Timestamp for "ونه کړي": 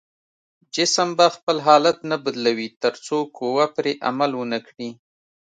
4.35-4.89